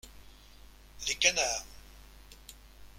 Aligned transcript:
Les 1.07 1.13
canards. 1.15 1.63